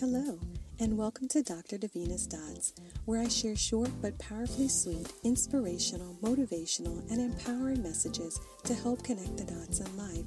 Hello, 0.00 0.40
and 0.80 0.98
welcome 0.98 1.28
to 1.28 1.40
Dr. 1.40 1.78
Davina's 1.78 2.26
Dots, 2.26 2.74
where 3.04 3.22
I 3.22 3.28
share 3.28 3.54
short 3.54 3.90
but 4.02 4.18
powerfully 4.18 4.66
sweet, 4.66 5.06
inspirational, 5.22 6.18
motivational, 6.20 7.08
and 7.12 7.20
empowering 7.20 7.80
messages 7.80 8.40
to 8.64 8.74
help 8.74 9.04
connect 9.04 9.36
the 9.36 9.44
dots 9.44 9.78
in 9.78 9.96
life. 9.96 10.24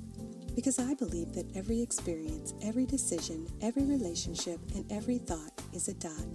Because 0.56 0.79
I 0.79 0.94
believe 0.94 1.33
that 1.33 1.53
every 1.53 1.81
experience, 1.81 2.53
every 2.63 2.85
decision, 2.85 3.46
every 3.62 3.83
relationship, 3.83 4.62
and 4.74 4.90
every 4.90 5.17
thought 5.17 5.51
is 5.74 5.90
a 5.90 5.94
dot. 5.96 6.26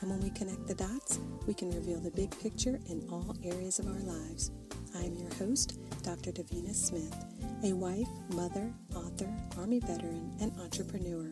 And 0.00 0.08
when 0.08 0.20
we 0.20 0.30
connect 0.30 0.66
the 0.66 0.74
dots, 0.74 1.20
we 1.46 1.52
can 1.52 1.70
reveal 1.70 2.00
the 2.00 2.10
big 2.12 2.30
picture 2.40 2.80
in 2.88 3.06
all 3.10 3.36
areas 3.44 3.78
of 3.78 3.88
our 3.88 4.00
lives. 4.00 4.52
I 4.96 5.04
am 5.04 5.14
your 5.16 5.32
host, 5.34 5.78
Dr. 6.02 6.32
Davina 6.32 6.74
Smith, 6.74 7.14
a 7.62 7.74
wife, 7.74 8.08
mother, 8.30 8.72
author, 8.96 9.30
Army 9.58 9.80
veteran, 9.80 10.34
and 10.40 10.58
entrepreneur. 10.58 11.30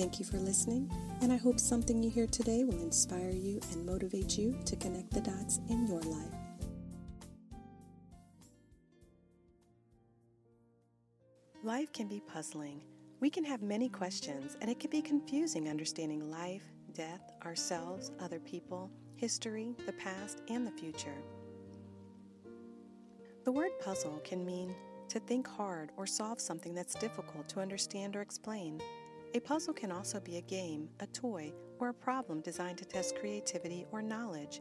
Thank 0.00 0.18
you 0.18 0.24
for 0.24 0.38
listening, 0.38 0.90
and 1.20 1.30
I 1.30 1.36
hope 1.36 1.60
something 1.60 2.02
you 2.02 2.08
hear 2.08 2.26
today 2.26 2.64
will 2.64 2.82
inspire 2.82 3.32
you 3.32 3.60
and 3.70 3.84
motivate 3.84 4.38
you 4.38 4.58
to 4.64 4.74
connect 4.74 5.10
the 5.10 5.20
dots 5.20 5.60
in 5.68 5.86
your 5.86 6.00
life. 6.00 6.32
Life 11.62 11.92
can 11.92 12.08
be 12.08 12.22
puzzling. 12.26 12.80
We 13.20 13.28
can 13.28 13.44
have 13.44 13.60
many 13.60 13.90
questions, 13.90 14.56
and 14.62 14.70
it 14.70 14.80
can 14.80 14.88
be 14.88 15.02
confusing 15.02 15.68
understanding 15.68 16.30
life, 16.30 16.64
death, 16.94 17.32
ourselves, 17.44 18.10
other 18.20 18.40
people, 18.40 18.90
history, 19.16 19.76
the 19.84 19.92
past, 19.92 20.40
and 20.48 20.66
the 20.66 20.72
future. 20.72 21.20
The 23.44 23.52
word 23.52 23.72
puzzle 23.84 24.18
can 24.24 24.46
mean 24.46 24.74
to 25.10 25.20
think 25.20 25.46
hard 25.46 25.90
or 25.98 26.06
solve 26.06 26.40
something 26.40 26.72
that's 26.72 26.94
difficult 26.94 27.50
to 27.50 27.60
understand 27.60 28.16
or 28.16 28.22
explain. 28.22 28.80
A 29.32 29.38
puzzle 29.38 29.72
can 29.72 29.92
also 29.92 30.18
be 30.18 30.38
a 30.38 30.42
game, 30.42 30.88
a 30.98 31.06
toy, 31.06 31.52
or 31.78 31.90
a 31.90 31.94
problem 31.94 32.40
designed 32.40 32.78
to 32.78 32.84
test 32.84 33.16
creativity 33.16 33.86
or 33.92 34.02
knowledge. 34.02 34.60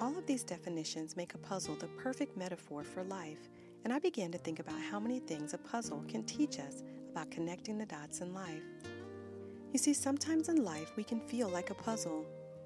All 0.00 0.16
of 0.16 0.24
these 0.24 0.42
definitions 0.42 1.18
make 1.18 1.34
a 1.34 1.38
puzzle 1.38 1.74
the 1.74 1.88
perfect 1.88 2.38
metaphor 2.38 2.82
for 2.82 3.04
life, 3.04 3.50
and 3.84 3.92
I 3.92 3.98
began 3.98 4.32
to 4.32 4.38
think 4.38 4.58
about 4.58 4.80
how 4.80 4.98
many 4.98 5.18
things 5.20 5.52
a 5.52 5.58
puzzle 5.58 6.02
can 6.08 6.24
teach 6.24 6.58
us 6.58 6.82
about 7.10 7.30
connecting 7.30 7.76
the 7.76 7.84
dots 7.84 8.22
in 8.22 8.32
life. 8.32 8.62
You 9.70 9.78
see, 9.78 9.92
sometimes 9.92 10.48
in 10.48 10.64
life 10.64 10.92
we 10.96 11.04
can 11.04 11.20
feel 11.20 11.50
like 11.50 11.68
a 11.68 11.74
puzzle. 11.74 12.24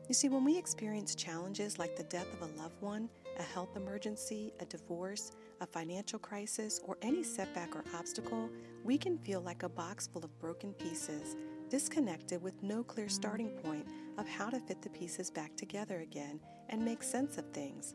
You 0.08 0.14
see, 0.14 0.28
when 0.28 0.44
we 0.44 0.56
experience 0.56 1.16
challenges 1.16 1.80
like 1.80 1.96
the 1.96 2.04
death 2.04 2.32
of 2.32 2.42
a 2.42 2.62
loved 2.62 2.80
one, 2.80 3.08
a 3.40 3.42
health 3.42 3.74
emergency, 3.74 4.52
a 4.60 4.66
divorce, 4.66 5.32
a 5.60 5.66
financial 5.66 6.18
crisis, 6.18 6.80
or 6.84 6.96
any 7.02 7.22
setback 7.22 7.74
or 7.74 7.84
obstacle, 7.94 8.50
we 8.84 8.98
can 8.98 9.18
feel 9.18 9.40
like 9.40 9.62
a 9.62 9.68
box 9.68 10.06
full 10.06 10.24
of 10.24 10.38
broken 10.38 10.72
pieces, 10.74 11.36
disconnected 11.68 12.42
with 12.42 12.62
no 12.62 12.82
clear 12.82 13.08
starting 13.08 13.50
point 13.50 13.86
of 14.18 14.28
how 14.28 14.50
to 14.50 14.60
fit 14.60 14.82
the 14.82 14.90
pieces 14.90 15.30
back 15.30 15.56
together 15.56 16.00
again 16.00 16.40
and 16.68 16.84
make 16.84 17.02
sense 17.02 17.38
of 17.38 17.50
things. 17.52 17.94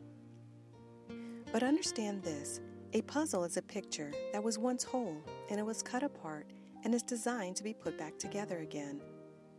But 1.52 1.62
understand 1.62 2.22
this 2.22 2.60
a 2.92 3.02
puzzle 3.02 3.44
is 3.44 3.56
a 3.56 3.62
picture 3.62 4.12
that 4.32 4.42
was 4.42 4.58
once 4.58 4.82
whole 4.82 5.16
and 5.48 5.60
it 5.60 5.66
was 5.66 5.82
cut 5.82 6.02
apart 6.02 6.46
and 6.84 6.94
is 6.94 7.02
designed 7.02 7.56
to 7.56 7.62
be 7.62 7.72
put 7.72 7.96
back 7.96 8.18
together 8.18 8.58
again. 8.58 9.00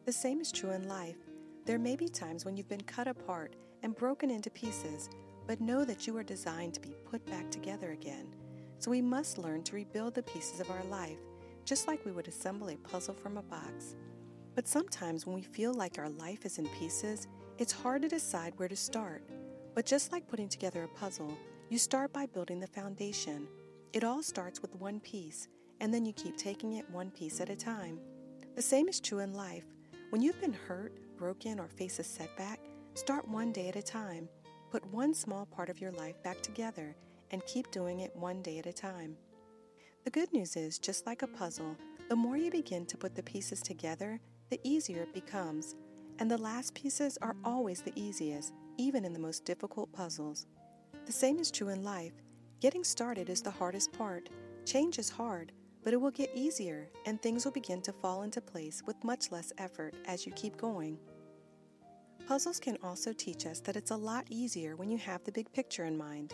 The 0.06 0.12
same 0.12 0.42
is 0.42 0.52
true 0.52 0.72
in 0.72 0.88
life. 0.88 1.18
There 1.66 1.80
may 1.80 1.96
be 1.96 2.10
times 2.10 2.44
when 2.44 2.58
you've 2.58 2.68
been 2.68 2.82
cut 2.82 3.08
apart 3.08 3.56
and 3.84 3.96
broken 3.96 4.30
into 4.30 4.50
pieces 4.50 5.10
but 5.52 5.60
know 5.60 5.84
that 5.84 6.08
you 6.08 6.16
are 6.16 6.24
designed 6.24 6.74
to 6.74 6.80
be 6.80 6.96
put 7.04 7.26
back 7.26 7.52
together 7.52 7.92
again. 7.92 8.26
So 8.80 8.90
we 8.90 9.02
must 9.02 9.38
learn 9.38 9.64
to 9.64 9.76
rebuild 9.76 10.16
the 10.16 10.24
pieces 10.24 10.62
of 10.62 10.72
our 10.72 10.84
life, 10.86 11.18
just 11.66 11.90
like 11.90 12.06
we 12.06 12.14
would 12.14 12.30
assemble 12.30 12.70
a 12.70 12.78
puzzle 12.78 13.14
from 13.14 13.36
a 13.36 13.42
box. 13.42 13.98
But 14.56 14.66
sometimes 14.66 15.26
when 15.26 15.36
we 15.36 15.42
feel 15.42 15.74
like 15.74 16.00
our 16.00 16.08
life 16.08 16.46
is 16.46 16.58
in 16.58 16.70
pieces, 16.80 17.28
it's 17.58 17.74
hard 17.74 18.02
to 18.04 18.08
decide 18.08 18.54
where 18.56 18.70
to 18.70 18.78
start. 18.78 19.26
But 19.76 19.86
just 19.86 20.14
like 20.14 20.26
putting 20.26 20.48
together 20.48 20.84
a 20.84 20.98
puzzle, 20.98 21.38
you 21.68 21.78
start 21.78 22.14
by 22.14 22.28
building 22.28 22.62
the 22.62 22.68
foundation. 22.68 23.46
It 23.92 24.06
all 24.06 24.24
starts 24.24 24.62
with 24.62 24.74
one 24.78 25.02
piece, 25.02 25.50
and 25.82 25.94
then 25.94 26.06
you 26.06 26.14
keep 26.14 26.38
taking 26.38 26.78
it 26.78 26.90
one 26.92 27.12
piece 27.12 27.42
at 27.42 27.50
a 27.50 27.58
time. 27.58 28.00
The 28.56 28.62
same 28.62 28.88
is 28.88 29.02
true 29.02 29.20
in 29.20 29.34
life. 29.34 29.66
When 30.12 30.22
you've 30.22 30.40
been 30.40 30.54
hurt, 30.54 30.94
broken, 31.18 31.60
or 31.60 31.68
face 31.68 32.00
a 32.00 32.06
setback, 32.06 32.62
start 32.94 33.28
one 33.28 33.52
day 33.52 33.68
at 33.68 33.76
a 33.76 33.82
time. 33.82 34.30
Put 34.72 34.86
one 34.86 35.14
small 35.14 35.46
part 35.46 35.70
of 35.70 35.82
your 35.82 35.92
life 35.92 36.24
back 36.24 36.42
together 36.42 36.96
and 37.32 37.46
keep 37.46 37.70
doing 37.72 38.00
it 38.00 38.16
one 38.16 38.42
day 38.42 38.58
at 38.58 38.66
a 38.66 38.72
time. 38.72 39.18
The 40.06 40.12
good 40.12 40.32
news 40.32 40.56
is, 40.56 40.80
just 40.80 41.06
like 41.06 41.24
a 41.24 41.28
puzzle, 41.28 41.76
the 42.08 42.16
more 42.16 42.38
you 42.38 42.50
begin 42.50 42.86
to 42.86 42.98
put 42.98 43.14
the 43.14 43.22
pieces 43.22 43.62
together, 43.62 44.22
the 44.50 44.62
easier 44.64 45.02
it 45.02 45.14
becomes. 45.14 45.76
And 46.20 46.32
the 46.32 46.38
last 46.38 46.74
pieces 46.74 47.18
are 47.22 47.36
always 47.44 47.82
the 47.82 47.92
easiest, 48.00 48.54
even 48.78 49.04
in 49.04 49.12
the 49.12 49.20
most 49.20 49.44
difficult 49.44 49.92
puzzles. 49.92 50.48
The 51.06 51.12
same 51.12 51.40
is 51.40 51.52
true 51.52 51.68
in 51.68 51.84
life. 51.84 52.14
Getting 52.62 52.86
started 52.86 53.30
is 53.30 53.42
the 53.42 53.52
hardest 53.52 53.92
part. 53.92 54.30
Change 54.66 55.00
is 55.00 55.10
hard, 55.10 55.52
but 55.84 55.92
it 55.92 56.00
will 56.00 56.12
get 56.12 56.32
easier, 56.34 56.88
and 57.06 57.22
things 57.22 57.44
will 57.44 57.52
begin 57.52 57.82
to 57.82 57.92
fall 57.92 58.22
into 58.22 58.40
place 58.40 58.82
with 58.88 59.04
much 59.04 59.32
less 59.32 59.52
effort 59.58 59.96
as 60.06 60.26
you 60.26 60.32
keep 60.32 60.56
going. 60.56 60.98
Puzzles 62.32 62.62
can 62.62 62.78
also 62.82 63.12
teach 63.12 63.46
us 63.46 63.60
that 63.60 63.76
it's 63.76 63.92
a 63.92 63.96
lot 63.98 64.26
easier 64.30 64.78
when 64.78 64.90
you 64.90 64.98
have 64.98 65.22
the 65.26 65.34
big 65.34 65.52
picture 65.52 65.84
in 65.84 65.98
mind. 65.98 66.34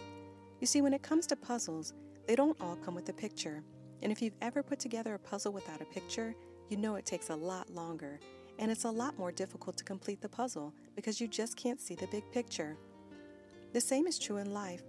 You 0.62 0.68
see, 0.68 0.80
when 0.80 0.94
it 0.94 1.02
comes 1.02 1.26
to 1.26 1.36
puzzles, 1.36 1.96
they 2.28 2.36
don't 2.36 2.56
all 2.62 2.76
come 2.76 2.94
with 2.94 3.10
a 3.10 3.14
picture. 3.14 3.64
And 4.04 4.12
if 4.12 4.22
you've 4.22 4.36
ever 4.44 4.62
put 4.62 4.80
together 4.80 5.16
a 5.16 5.20
puzzle 5.20 5.54
without 5.54 5.82
a 5.82 5.86
picture, 5.86 6.36
you 6.70 6.78
know 6.78 6.98
it 6.98 7.08
takes 7.08 7.32
a 7.32 7.36
lot 7.36 7.72
longer. 7.72 8.20
And 8.60 8.70
it's 8.70 8.84
a 8.84 8.92
lot 8.92 9.18
more 9.18 9.32
difficult 9.32 9.76
to 9.78 9.84
complete 9.84 10.22
the 10.22 10.30
puzzle 10.30 10.72
because 10.96 11.20
you 11.20 11.28
just 11.28 11.58
can't 11.58 11.82
see 11.82 11.96
the 11.96 12.06
big 12.06 12.32
picture. 12.32 12.78
The 13.74 13.82
same 13.82 14.06
is 14.06 14.20
true 14.20 14.38
in 14.38 14.54
life. 14.54 14.84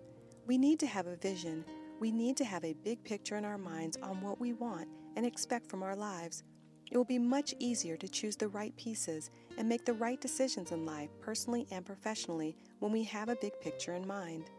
We 0.47 0.59
need 0.59 0.79
to 0.81 0.87
have 0.87 1.07
a 1.07 1.17
vision. 1.17 1.65
We 2.01 2.13
need 2.13 2.37
to 2.37 2.45
have 2.45 2.67
a 2.67 2.77
big 2.85 3.03
picture 3.03 3.37
in 3.37 3.47
our 3.47 3.57
minds 3.57 3.97
on 4.03 4.21
what 4.21 4.39
we 4.39 4.53
want 4.53 4.89
and 5.17 5.25
expect 5.25 5.71
from 5.71 5.83
our 5.83 5.97
lives. 5.97 6.43
It 6.91 6.97
will 6.97 7.05
be 7.05 7.19
much 7.19 7.55
easier 7.59 7.97
to 7.97 8.09
choose 8.09 8.37
the 8.37 8.49
right 8.49 8.75
pieces 8.77 9.31
and 9.57 9.69
make 9.69 9.85
the 9.85 9.93
right 9.93 10.21
decisions 10.21 10.73
in 10.73 10.87
life, 10.87 11.11
personally 11.21 11.67
and 11.71 11.85
professionally, 11.85 12.57
when 12.79 12.93
we 12.93 13.05
have 13.05 13.29
a 13.29 13.37
big 13.37 13.53
picture 13.61 13.95
in 13.95 14.07
mind. 14.07 14.51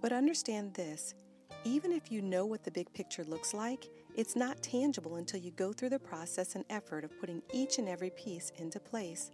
But 0.00 0.12
understand 0.12 0.74
this 0.74 1.14
even 1.64 1.92
if 1.92 2.10
you 2.10 2.22
know 2.22 2.44
what 2.44 2.64
the 2.64 2.70
big 2.72 2.92
picture 2.92 3.24
looks 3.24 3.54
like, 3.54 3.88
it's 4.16 4.34
not 4.34 4.62
tangible 4.62 5.16
until 5.16 5.38
you 5.40 5.52
go 5.52 5.72
through 5.72 5.90
the 5.90 5.98
process 5.98 6.56
and 6.56 6.64
effort 6.70 7.04
of 7.04 7.20
putting 7.20 7.40
each 7.52 7.78
and 7.78 7.88
every 7.88 8.10
piece 8.10 8.50
into 8.56 8.80
place. 8.80 9.30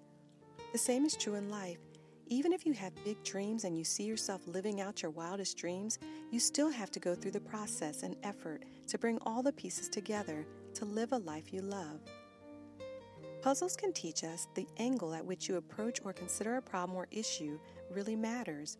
The 0.72 0.78
same 0.78 1.06
is 1.06 1.16
true 1.16 1.36
in 1.36 1.48
life. 1.48 1.78
Even 2.26 2.52
if 2.52 2.66
you 2.66 2.74
have 2.74 2.92
big 3.02 3.22
dreams 3.24 3.64
and 3.64 3.78
you 3.78 3.84
see 3.84 4.04
yourself 4.04 4.46
living 4.46 4.82
out 4.82 5.00
your 5.00 5.10
wildest 5.10 5.56
dreams, 5.56 5.98
you 6.30 6.38
still 6.38 6.70
have 6.70 6.90
to 6.90 7.00
go 7.00 7.14
through 7.14 7.30
the 7.30 7.40
process 7.40 8.02
and 8.02 8.16
effort 8.22 8.64
to 8.88 8.98
bring 8.98 9.18
all 9.22 9.42
the 9.42 9.52
pieces 9.52 9.88
together 9.88 10.46
to 10.74 10.84
live 10.84 11.12
a 11.12 11.18
life 11.18 11.54
you 11.54 11.62
love. 11.62 12.00
Puzzles 13.40 13.76
can 13.76 13.92
teach 13.92 14.24
us 14.24 14.48
the 14.54 14.66
angle 14.78 15.14
at 15.14 15.24
which 15.24 15.48
you 15.48 15.56
approach 15.56 16.00
or 16.04 16.12
consider 16.12 16.56
a 16.56 16.62
problem 16.62 16.96
or 16.96 17.06
issue 17.12 17.58
really 17.90 18.16
matters. 18.16 18.78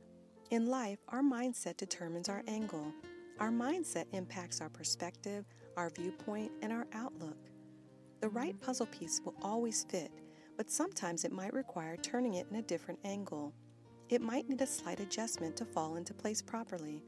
In 0.51 0.67
life, 0.67 0.99
our 1.09 1.23
mindset 1.23 1.77
determines 1.77 2.29
our 2.29 2.43
angle. 2.49 2.93
Our 3.39 3.51
mindset 3.51 4.07
impacts 4.13 4.61
our 4.61 4.69
perspective, 4.69 5.45
our 5.77 5.91
viewpoint, 5.91 6.51
and 6.61 6.73
our 6.73 6.87
outlook. 6.93 7.37
The 8.21 8.31
right 8.31 8.61
puzzle 8.61 8.87
piece 8.87 9.21
will 9.25 9.37
always 9.43 9.85
fit, 9.89 10.11
but 10.57 10.73
sometimes 10.73 11.25
it 11.25 11.31
might 11.31 11.55
require 11.55 11.97
turning 11.97 12.35
it 12.35 12.49
in 12.51 12.57
a 12.57 12.63
different 12.63 12.99
angle. 13.05 13.55
It 14.09 14.21
might 14.21 14.49
need 14.49 14.61
a 14.61 14.67
slight 14.67 14.99
adjustment 14.99 15.57
to 15.59 15.65
fall 15.65 15.95
into 15.97 16.15
place 16.15 16.43
properly. 16.43 17.05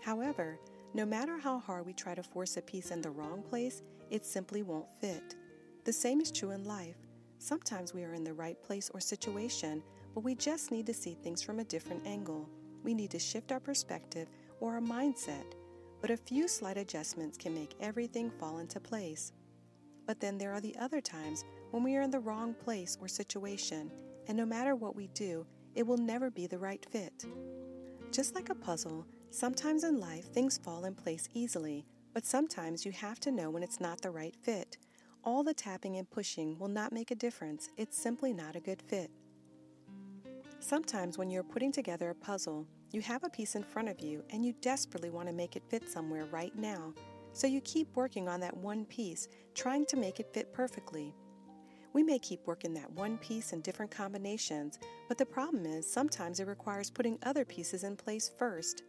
However, 0.00 0.60
no 0.94 1.04
matter 1.04 1.38
how 1.38 1.58
hard 1.58 1.86
we 1.86 1.92
try 1.92 2.14
to 2.14 2.22
force 2.22 2.56
a 2.56 2.62
piece 2.62 2.92
in 2.92 3.02
the 3.02 3.10
wrong 3.10 3.42
place, 3.42 3.82
it 4.10 4.24
simply 4.24 4.62
won't 4.62 4.86
fit. 5.00 5.34
The 5.86 5.92
same 5.92 6.20
is 6.20 6.32
true 6.32 6.50
in 6.50 6.64
life. 6.64 6.96
Sometimes 7.38 7.94
we 7.94 8.02
are 8.02 8.14
in 8.14 8.24
the 8.24 8.34
right 8.34 8.60
place 8.60 8.90
or 8.92 8.98
situation, 8.98 9.84
but 10.14 10.24
we 10.24 10.34
just 10.34 10.72
need 10.72 10.84
to 10.86 10.92
see 10.92 11.14
things 11.14 11.42
from 11.42 11.60
a 11.60 11.64
different 11.64 12.04
angle. 12.04 12.50
We 12.82 12.92
need 12.92 13.12
to 13.12 13.20
shift 13.20 13.52
our 13.52 13.60
perspective 13.60 14.26
or 14.58 14.74
our 14.74 14.80
mindset, 14.80 15.44
but 16.00 16.10
a 16.10 16.16
few 16.16 16.48
slight 16.48 16.76
adjustments 16.76 17.38
can 17.38 17.54
make 17.54 17.76
everything 17.78 18.32
fall 18.32 18.58
into 18.58 18.80
place. 18.80 19.32
But 20.08 20.18
then 20.18 20.38
there 20.38 20.52
are 20.52 20.60
the 20.60 20.76
other 20.76 21.00
times 21.00 21.44
when 21.70 21.84
we 21.84 21.94
are 21.94 22.02
in 22.02 22.10
the 22.10 22.18
wrong 22.18 22.52
place 22.52 22.98
or 23.00 23.06
situation, 23.06 23.92
and 24.26 24.36
no 24.36 24.44
matter 24.44 24.74
what 24.74 24.96
we 24.96 25.06
do, 25.14 25.46
it 25.76 25.86
will 25.86 25.98
never 25.98 26.32
be 26.32 26.48
the 26.48 26.58
right 26.58 26.84
fit. 26.90 27.26
Just 28.10 28.34
like 28.34 28.48
a 28.48 28.56
puzzle, 28.56 29.06
sometimes 29.30 29.84
in 29.84 30.00
life 30.00 30.32
things 30.32 30.58
fall 30.58 30.84
in 30.86 30.96
place 30.96 31.28
easily, 31.32 31.86
but 32.12 32.26
sometimes 32.26 32.84
you 32.84 32.90
have 32.90 33.20
to 33.20 33.30
know 33.30 33.50
when 33.50 33.62
it's 33.62 33.78
not 33.78 34.00
the 34.00 34.10
right 34.10 34.34
fit. 34.42 34.78
All 35.26 35.42
the 35.42 35.52
tapping 35.52 35.96
and 35.96 36.08
pushing 36.08 36.56
will 36.56 36.68
not 36.68 36.92
make 36.92 37.10
a 37.10 37.16
difference, 37.16 37.68
it's 37.76 38.00
simply 38.00 38.32
not 38.32 38.54
a 38.54 38.60
good 38.60 38.80
fit. 38.80 39.10
Sometimes 40.60 41.18
when 41.18 41.30
you're 41.30 41.42
putting 41.42 41.72
together 41.72 42.10
a 42.10 42.14
puzzle, 42.14 42.64
you 42.92 43.00
have 43.00 43.24
a 43.24 43.28
piece 43.28 43.56
in 43.56 43.64
front 43.64 43.88
of 43.88 43.98
you 43.98 44.22
and 44.30 44.44
you 44.46 44.54
desperately 44.60 45.10
want 45.10 45.26
to 45.26 45.34
make 45.34 45.56
it 45.56 45.64
fit 45.68 45.90
somewhere 45.90 46.26
right 46.26 46.54
now, 46.56 46.94
so 47.32 47.48
you 47.48 47.60
keep 47.62 47.88
working 47.96 48.28
on 48.28 48.38
that 48.38 48.56
one 48.56 48.84
piece, 48.84 49.26
trying 49.56 49.84
to 49.86 49.96
make 49.96 50.20
it 50.20 50.32
fit 50.32 50.52
perfectly. 50.52 51.12
We 51.92 52.04
may 52.04 52.20
keep 52.20 52.46
working 52.46 52.72
that 52.74 52.92
one 52.92 53.18
piece 53.18 53.52
in 53.52 53.62
different 53.62 53.90
combinations, 53.90 54.78
but 55.08 55.18
the 55.18 55.26
problem 55.26 55.66
is 55.66 55.90
sometimes 55.90 56.38
it 56.38 56.46
requires 56.46 56.88
putting 56.88 57.18
other 57.24 57.44
pieces 57.44 57.82
in 57.82 57.96
place 57.96 58.30
first. 58.38 58.84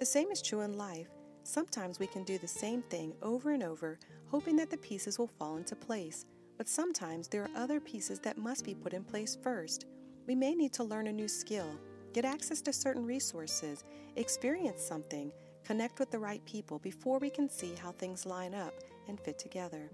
The 0.00 0.06
same 0.06 0.30
is 0.30 0.42
true 0.42 0.60
in 0.60 0.74
life. 0.76 1.08
Sometimes 1.48 1.98
we 1.98 2.06
can 2.06 2.24
do 2.24 2.36
the 2.36 2.46
same 2.46 2.82
thing 2.82 3.14
over 3.22 3.52
and 3.52 3.62
over, 3.62 3.98
hoping 4.30 4.54
that 4.56 4.68
the 4.68 4.76
pieces 4.76 5.18
will 5.18 5.30
fall 5.38 5.56
into 5.56 5.74
place, 5.74 6.26
but 6.58 6.68
sometimes 6.68 7.26
there 7.26 7.42
are 7.42 7.50
other 7.56 7.80
pieces 7.80 8.18
that 8.18 8.36
must 8.36 8.66
be 8.66 8.74
put 8.74 8.92
in 8.92 9.02
place 9.02 9.38
first. 9.42 9.86
We 10.26 10.34
may 10.34 10.54
need 10.54 10.74
to 10.74 10.84
learn 10.84 11.06
a 11.06 11.12
new 11.12 11.26
skill, 11.26 11.80
get 12.12 12.26
access 12.26 12.60
to 12.60 12.72
certain 12.74 13.06
resources, 13.06 13.84
experience 14.16 14.82
something, 14.82 15.32
connect 15.64 15.98
with 15.98 16.10
the 16.10 16.18
right 16.18 16.44
people 16.44 16.80
before 16.80 17.18
we 17.18 17.30
can 17.30 17.48
see 17.48 17.72
how 17.82 17.92
things 17.92 18.26
line 18.26 18.54
up 18.54 18.74
and 19.08 19.18
fit 19.18 19.38
together. 19.38 19.90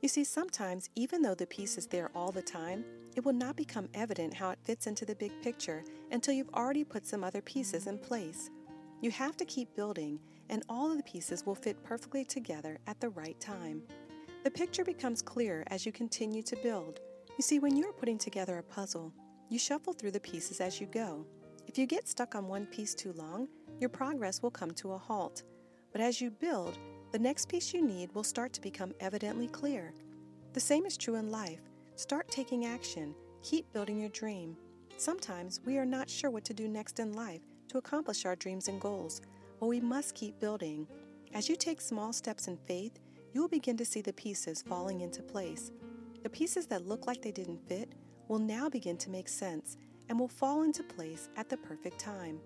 You 0.00 0.08
see, 0.08 0.24
sometimes, 0.24 0.88
even 0.94 1.20
though 1.20 1.34
the 1.34 1.46
piece 1.46 1.76
is 1.76 1.86
there 1.86 2.10
all 2.14 2.32
the 2.32 2.40
time, 2.40 2.82
it 3.14 3.22
will 3.22 3.34
not 3.34 3.56
become 3.56 3.90
evident 3.92 4.32
how 4.32 4.48
it 4.52 4.58
fits 4.64 4.86
into 4.86 5.04
the 5.04 5.16
big 5.16 5.32
picture 5.42 5.84
until 6.12 6.32
you've 6.32 6.54
already 6.54 6.82
put 6.82 7.06
some 7.06 7.22
other 7.22 7.42
pieces 7.42 7.86
in 7.86 7.98
place. 7.98 8.48
You 9.02 9.10
have 9.10 9.36
to 9.36 9.44
keep 9.44 9.76
building, 9.76 10.18
and 10.50 10.62
all 10.68 10.90
of 10.90 10.96
the 10.96 11.02
pieces 11.02 11.44
will 11.44 11.54
fit 11.54 11.82
perfectly 11.82 12.24
together 12.24 12.78
at 12.86 13.00
the 13.00 13.10
right 13.10 13.38
time. 13.40 13.82
The 14.44 14.50
picture 14.50 14.84
becomes 14.84 15.22
clear 15.22 15.64
as 15.68 15.84
you 15.84 15.92
continue 15.92 16.42
to 16.44 16.56
build. 16.56 17.00
You 17.36 17.42
see, 17.42 17.58
when 17.58 17.76
you're 17.76 17.92
putting 17.92 18.18
together 18.18 18.58
a 18.58 18.62
puzzle, 18.62 19.12
you 19.48 19.58
shuffle 19.58 19.92
through 19.92 20.12
the 20.12 20.20
pieces 20.20 20.60
as 20.60 20.80
you 20.80 20.86
go. 20.86 21.26
If 21.66 21.76
you 21.76 21.86
get 21.86 22.08
stuck 22.08 22.34
on 22.34 22.48
one 22.48 22.66
piece 22.66 22.94
too 22.94 23.12
long, 23.12 23.48
your 23.80 23.90
progress 23.90 24.42
will 24.42 24.50
come 24.50 24.70
to 24.72 24.92
a 24.92 24.98
halt. 24.98 25.42
But 25.92 26.00
as 26.00 26.20
you 26.20 26.30
build, 26.30 26.78
the 27.12 27.18
next 27.18 27.48
piece 27.48 27.74
you 27.74 27.82
need 27.82 28.14
will 28.14 28.24
start 28.24 28.52
to 28.54 28.60
become 28.60 28.92
evidently 29.00 29.48
clear. 29.48 29.92
The 30.52 30.60
same 30.60 30.86
is 30.86 30.96
true 30.96 31.16
in 31.16 31.30
life. 31.30 31.60
Start 31.96 32.28
taking 32.28 32.66
action. 32.66 33.14
Keep 33.42 33.72
building 33.72 33.98
your 33.98 34.10
dream. 34.10 34.56
Sometimes 34.96 35.60
we 35.64 35.78
are 35.78 35.86
not 35.86 36.08
sure 36.08 36.30
what 36.30 36.44
to 36.44 36.54
do 36.54 36.68
next 36.68 37.00
in 37.00 37.12
life 37.12 37.42
to 37.68 37.78
accomplish 37.78 38.24
our 38.24 38.36
dreams 38.36 38.68
and 38.68 38.80
goals, 38.80 39.20
but 39.58 39.66
we 39.66 39.80
must 39.80 40.14
keep 40.14 40.38
building. 40.38 40.86
As 41.34 41.48
you 41.48 41.56
take 41.56 41.80
small 41.80 42.12
steps 42.12 42.48
in 42.48 42.56
faith, 42.56 42.98
you 43.32 43.40
will 43.40 43.48
begin 43.48 43.76
to 43.76 43.84
see 43.84 44.00
the 44.00 44.12
pieces 44.12 44.62
falling 44.62 45.00
into 45.00 45.22
place. 45.22 45.70
The 46.22 46.30
pieces 46.30 46.66
that 46.66 46.86
look 46.86 47.06
like 47.06 47.22
they 47.22 47.32
didn't 47.32 47.68
fit 47.68 47.92
will 48.28 48.38
now 48.38 48.68
begin 48.68 48.96
to 48.98 49.10
make 49.10 49.28
sense 49.28 49.76
and 50.08 50.18
will 50.18 50.28
fall 50.28 50.62
into 50.62 50.82
place 50.82 51.28
at 51.36 51.48
the 51.48 51.56
perfect 51.56 51.98
time. 51.98 52.40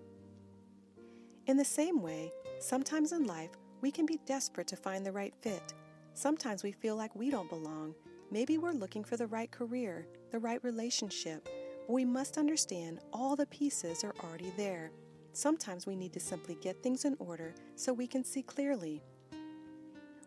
In 1.47 1.57
the 1.57 1.65
same 1.65 2.01
way, 2.01 2.31
sometimes 2.59 3.11
in 3.11 3.25
life 3.25 3.51
we 3.81 3.91
can 3.91 4.05
be 4.05 4.19
desperate 4.25 4.67
to 4.67 4.75
find 4.75 5.05
the 5.05 5.11
right 5.11 5.33
fit. 5.41 5.73
Sometimes 6.13 6.63
we 6.63 6.71
feel 6.71 6.95
like 6.95 7.15
we 7.15 7.29
don't 7.31 7.49
belong. 7.49 7.95
Maybe 8.29 8.57
we're 8.57 8.71
looking 8.71 9.03
for 9.03 9.17
the 9.17 9.27
right 9.27 9.49
career, 9.49 10.07
the 10.31 10.39
right 10.39 10.63
relationship, 10.63 11.49
but 11.87 11.93
we 11.93 12.05
must 12.05 12.37
understand 12.37 12.99
all 13.11 13.35
the 13.35 13.47
pieces 13.47 14.03
are 14.03 14.13
already 14.23 14.51
there. 14.55 14.91
Sometimes 15.33 15.87
we 15.87 15.95
need 15.95 16.13
to 16.13 16.19
simply 16.19 16.55
get 16.55 16.83
things 16.83 17.05
in 17.05 17.15
order 17.19 17.53
so 17.75 17.93
we 17.93 18.07
can 18.07 18.23
see 18.23 18.41
clearly. 18.41 19.01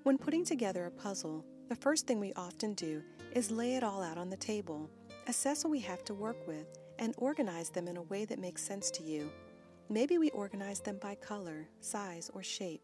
When 0.03 0.19
putting 0.19 0.45
together 0.45 0.87
a 0.87 0.91
puzzle, 0.91 1.45
the 1.69 1.77
first 1.77 2.07
thing 2.07 2.21
we 2.21 2.33
often 2.35 2.75
do 2.75 3.03
is 3.33 3.51
lay 3.51 3.75
it 3.75 3.83
all 3.83 4.03
out 4.03 4.19
on 4.19 4.31
the 4.31 4.37
table, 4.37 4.89
assess 5.27 5.65
what 5.65 5.71
we 5.71 5.81
have 5.81 6.05
to 6.05 6.15
work 6.15 6.47
with, 6.47 6.67
and 6.99 7.15
organize 7.19 7.71
them 7.71 7.89
in 7.89 7.97
a 7.97 8.03
way 8.03 8.25
that 8.25 8.39
makes 8.39 8.63
sense 8.63 8.91
to 8.93 9.03
you. 9.03 9.31
Maybe 9.89 10.19
we 10.19 10.31
organize 10.31 10.81
them 10.81 10.99
by 10.99 11.15
color, 11.17 11.69
size, 11.81 12.31
or 12.33 12.43
shape. 12.43 12.83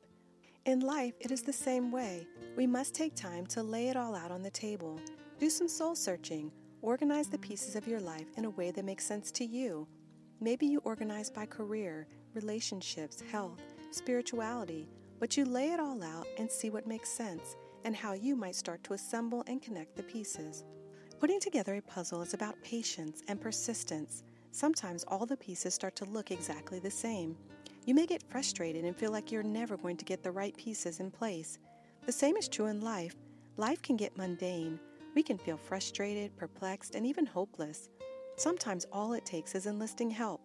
In 0.66 0.80
life, 0.80 1.14
it 1.20 1.30
is 1.30 1.42
the 1.42 1.52
same 1.52 1.90
way. 1.90 2.26
We 2.56 2.66
must 2.66 2.94
take 2.94 3.14
time 3.14 3.46
to 3.46 3.62
lay 3.62 3.88
it 3.88 3.96
all 3.96 4.14
out 4.14 4.30
on 4.30 4.42
the 4.42 4.50
table. 4.50 5.00
Do 5.38 5.48
some 5.48 5.68
soul 5.68 5.94
searching. 5.94 6.52
Organize 6.82 7.28
the 7.28 7.38
pieces 7.38 7.76
of 7.76 7.88
your 7.88 8.00
life 8.00 8.26
in 8.36 8.44
a 8.44 8.50
way 8.50 8.70
that 8.70 8.84
makes 8.84 9.06
sense 9.06 9.30
to 9.32 9.44
you. 9.44 9.86
Maybe 10.42 10.64
you 10.64 10.80
organize 10.84 11.28
by 11.30 11.44
career, 11.44 12.06
relationships, 12.32 13.22
health, 13.30 13.60
spirituality, 13.90 14.88
but 15.18 15.36
you 15.36 15.44
lay 15.44 15.72
it 15.72 15.78
all 15.78 16.02
out 16.02 16.26
and 16.38 16.50
see 16.50 16.70
what 16.70 16.86
makes 16.86 17.10
sense 17.10 17.56
and 17.84 17.94
how 17.94 18.14
you 18.14 18.34
might 18.34 18.56
start 18.56 18.82
to 18.84 18.94
assemble 18.94 19.44
and 19.46 19.60
connect 19.60 19.96
the 19.96 20.02
pieces. 20.02 20.64
Putting 21.18 21.40
together 21.40 21.74
a 21.74 21.82
puzzle 21.82 22.22
is 22.22 22.32
about 22.32 22.62
patience 22.62 23.22
and 23.28 23.38
persistence. 23.38 24.22
Sometimes 24.50 25.04
all 25.08 25.26
the 25.26 25.36
pieces 25.36 25.74
start 25.74 25.94
to 25.96 26.06
look 26.06 26.30
exactly 26.30 26.78
the 26.78 26.90
same. 26.90 27.36
You 27.84 27.94
may 27.94 28.06
get 28.06 28.22
frustrated 28.22 28.86
and 28.86 28.96
feel 28.96 29.12
like 29.12 29.30
you're 29.30 29.42
never 29.42 29.76
going 29.76 29.98
to 29.98 30.06
get 30.06 30.22
the 30.22 30.30
right 30.30 30.56
pieces 30.56 31.00
in 31.00 31.10
place. 31.10 31.58
The 32.06 32.12
same 32.12 32.38
is 32.38 32.48
true 32.48 32.66
in 32.66 32.80
life. 32.80 33.14
Life 33.58 33.82
can 33.82 33.98
get 33.98 34.16
mundane. 34.16 34.80
We 35.14 35.22
can 35.22 35.36
feel 35.36 35.58
frustrated, 35.58 36.34
perplexed, 36.38 36.94
and 36.94 37.04
even 37.04 37.26
hopeless. 37.26 37.90
Sometimes 38.40 38.86
all 38.90 39.12
it 39.12 39.26
takes 39.26 39.54
is 39.54 39.66
enlisting 39.66 40.08
help. 40.08 40.40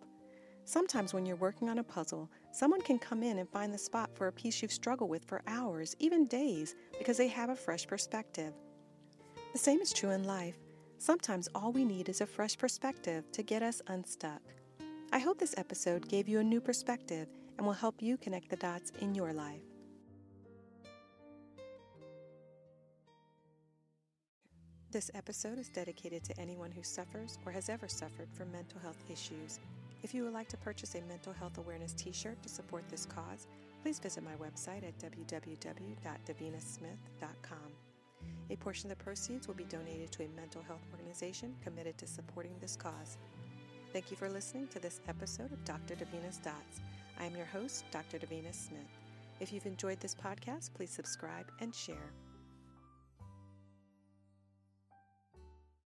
Sometimes 0.66 1.14
when 1.14 1.26
you're 1.26 1.38
working 1.38 1.70
on 1.70 1.78
a 1.78 1.84
puzzle, 1.84 2.30
someone 2.52 2.82
can 2.82 3.00
come 3.00 3.24
in 3.24 3.38
and 3.38 3.50
find 3.50 3.74
the 3.74 3.78
spot 3.78 4.10
for 4.14 4.28
a 4.28 4.34
piece 4.34 4.62
you've 4.62 4.74
struggled 4.74 5.10
with 5.10 5.24
for 5.24 5.42
hours, 5.48 5.96
even 6.00 6.28
days, 6.28 6.76
because 6.98 7.16
they 7.16 7.30
have 7.30 7.50
a 7.50 7.56
fresh 7.56 7.88
perspective. 7.88 8.52
The 9.54 9.60
same 9.60 9.80
is 9.80 9.94
true 9.94 10.10
in 10.10 10.26
life. 10.26 10.58
Sometimes 10.98 11.48
all 11.56 11.72
we 11.72 11.86
need 11.86 12.10
is 12.10 12.20
a 12.20 12.26
fresh 12.26 12.58
perspective 12.58 13.32
to 13.32 13.44
get 13.44 13.64
us 13.64 13.82
unstuck. 13.88 14.42
I 15.14 15.20
hope 15.20 15.40
this 15.40 15.56
episode 15.58 16.10
gave 16.10 16.28
you 16.28 16.42
a 16.42 16.44
new 16.44 16.60
perspective 16.60 17.30
and 17.58 17.66
will 17.66 17.72
help 17.72 18.02
you 18.02 18.18
connect 18.18 18.50
the 18.50 18.58
dots 18.58 18.92
in 19.00 19.16
your 19.16 19.32
life. 19.32 19.64
This 24.96 25.12
episode 25.14 25.60
is 25.60 25.68
dedicated 25.68 26.24
to 26.24 26.40
anyone 26.40 26.72
who 26.72 26.82
suffers 26.82 27.38
or 27.46 27.52
has 27.52 27.68
ever 27.68 27.86
suffered 27.86 28.30
from 28.32 28.50
mental 28.54 28.80
health 28.80 29.04
issues. 29.12 29.60
If 30.04 30.14
you 30.14 30.24
would 30.24 30.32
like 30.32 30.48
to 30.48 30.56
purchase 30.56 30.96
a 30.96 31.02
mental 31.02 31.34
health 31.34 31.58
awareness 31.58 31.92
t 31.92 32.14
shirt 32.14 32.42
to 32.44 32.48
support 32.48 32.88
this 32.88 33.06
cause, 33.06 33.48
please 33.84 34.00
visit 34.00 34.24
my 34.24 34.36
website 34.36 34.88
at 34.88 34.98
www.davinasmith.com. 35.00 37.72
A 38.50 38.56
portion 38.56 38.90
of 38.90 38.98
the 38.98 39.04
proceeds 39.04 39.50
will 39.50 39.56
be 39.56 39.66
donated 39.66 40.14
to 40.14 40.24
a 40.24 40.30
mental 40.30 40.62
health 40.62 40.88
organization 40.94 41.54
committed 41.62 41.98
to 41.98 42.08
supporting 42.08 42.56
this 42.62 42.78
cause. 42.78 43.18
Thank 43.92 44.12
you 44.12 44.16
for 44.16 44.30
listening 44.30 44.70
to 44.70 44.80
this 44.80 45.02
episode 45.10 45.52
of 45.52 45.66
Dr. 45.66 45.96
Davina's 45.96 46.38
Dots. 46.38 46.80
I 47.20 47.26
am 47.26 47.36
your 47.36 47.48
host, 47.48 47.84
Dr. 47.92 48.18
Davina 48.18 48.56
Smith. 48.56 48.88
If 49.42 49.52
you've 49.52 49.66
enjoyed 49.66 50.00
this 50.00 50.16
podcast, 50.16 50.74
please 50.74 50.92
subscribe 50.92 51.52
and 51.60 51.76
share. 51.76 52.14